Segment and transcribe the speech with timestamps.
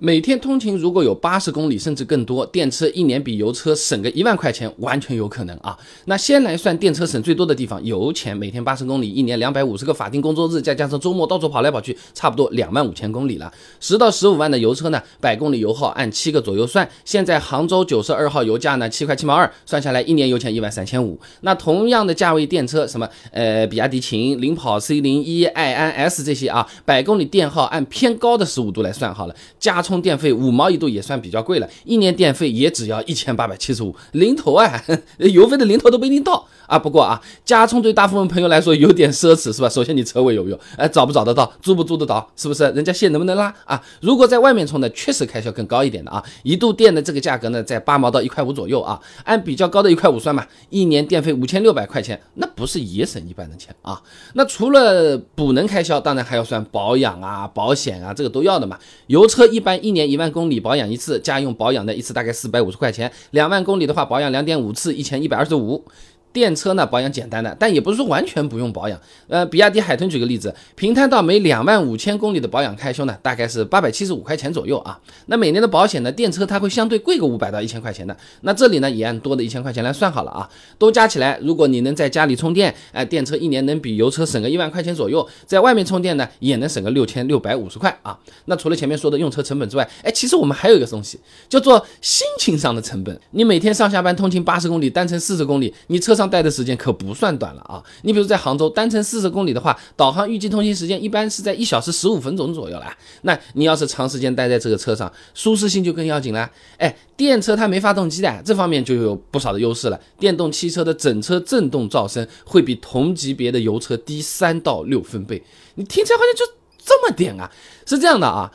[0.00, 5.76] 每天通勤如果有八十公里甚至更多，电车一年比油车省个一万块钱，完全有可能啊。
[6.04, 13.52] 那先来算电车省最多的地方，油钱每天八十公里，一年两百五十个法定工作日，再加上周末到处跑来跑去，差不多两万五千公里了。
[13.80, 16.88] 十到十五万的油车呢，百公里油耗按七个左右算。
[17.04, 21.18] 现在杭州九十二号油价呢七块七毛二，算下来一年油钱一万三千五。
[21.40, 29.82] 那同样的价位电车，什么呃比亚迪秦、领跑 C 零一、爱安 S 这些啊，百公里电耗按偏高的十五度来算好了，加。
[29.88, 34.84] 充电费五毛一度也算比较贵了，一年电费也只要一千八百七十五，零头啊，
[35.16, 36.78] 油费的零头都不一定到啊。
[36.78, 39.68] 不过啊，加充对大部分朋友来说有点奢侈，是吧？
[39.70, 40.60] 首先你车位有没有？
[40.76, 41.50] 哎，找不找得到？
[41.62, 42.30] 租不租得到？
[42.36, 42.64] 是不是？
[42.72, 43.82] 人家线能不能拉啊？
[44.02, 46.22] 如果在外面充呢，确实开销更高一点的啊。
[46.42, 49.00] 一度电的这个价格呢，在八毛到一块五左右啊。
[49.24, 53.98] 按比较高的一块五算嘛，一年电费五千六百块钱，那不是也省一半的钱啊？
[54.34, 58.78] 那除了补能开销，当然还要算保养啊、保险啊，这个都要的嘛。
[59.06, 59.77] 油车一般。
[59.78, 65.84] 一年一万公里保养一次，家用保养的一次大概四百五十块钱，两万公里的话保养两点五次，一千一百二十五。
[66.32, 69.00] 电车呢保养简单的，但也不是说完全不用保养。
[69.28, 74.98] 呃，比亚迪海豚举个例子，平摊到每两万五千公里的保养开销呢，大概是八百七十五块钱左右啊。
[75.26, 78.16] 那每年的保险呢，电车它会相对贵个五百到一千块钱的。
[78.42, 88.18] 那这里呢也按多的一千块钱来算好了啊，都加起来，如果你能在家里充电，哎，电车一年能比油车省个一万块钱左右，在外面充电呢也能省个六千六百五十块啊。
[88.44, 91.18] 那除了前面说的用车成本之外，哎，其实我们还有一个东西
[91.48, 93.18] 叫做心情上的成本。
[93.32, 97.82] 你每天上下班通勤八十公里，单程四十公里，你车上待的时间可不算短了啊！
[98.02, 102.92] 你比如在杭州单程四十公里的话，导航预计通行时间一般是在一小时十五分钟左右了。
[103.22, 106.50] 那你要是长时间待在这个车上，舒适性就更要紧了。
[106.78, 110.00] 哎，电车它没发动机的，这方面就有不少的优势了。
[110.18, 115.40] 电动汽车的整车震动噪声会比同级别的油车低三到六分贝，
[115.76, 116.52] 你听起来好像就
[116.84, 117.48] 这么点啊？
[117.86, 118.50] 是这样的啊。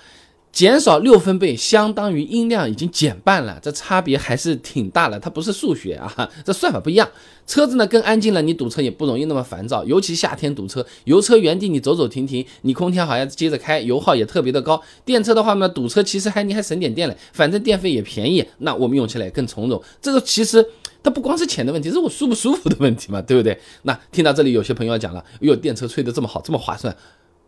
[0.54, 5.20] 减少六分贝，相当于音量已经减半了，这差别还是挺大的。
[5.20, 7.10] 它不是数学啊， 这算法不一样。
[7.48, 14.80] 车子呢更安静了，你堵车也不容易那么烦躁，尤其夏天堵车，油车原地你走走停停，你空调好像接着开，油耗也特别的高。
[15.04, 19.82] 电车的话呢，堵车其实还你还省点电嘞，反正电费也便宜，那我们用起来更从容。
[20.00, 20.64] 这个其实
[21.02, 23.60] 它不光是钱的问题，是我舒不舒服的问题嘛，对不对？
[23.82, 26.96] 那听到这里，有些朋友讲了，哎呦，电车吹得这么好，这么划算，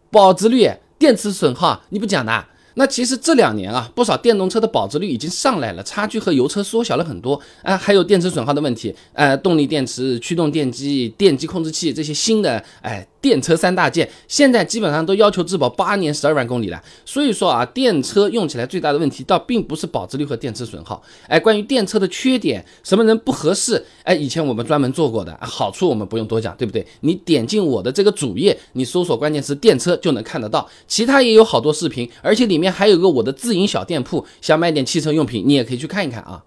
[0.09, 2.45] 保值率、电池损耗你不讲的？
[2.75, 7.75] 那其实这两年啊，不少电动车的保值率已经上来了，差距和油车缩小了很多啊。
[7.75, 13.05] 还有电池损耗的问题，呃，动力电池、驱动电机、电机控制器这些新的，哎。
[13.25, 26.85] 电车三大件现在基本上都要求质保八年十二万公里了，所以说啊，电车用起来最大的问题倒并不是保值率和电池损耗，哎，关于电车的缺点，什么人不合适，哎，以前我们专门做过的，好处我们不用多讲，对不对？
[26.99, 36.43] 你点进我的这个主页，你搜索关键词电车就能看得到，其他也有好多视频，而且里面还有个我的自营小店铺，想买点汽车用品，你也可以去看一看啊。